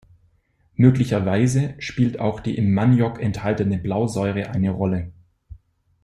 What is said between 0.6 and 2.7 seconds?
Möglicherweise spielt auch die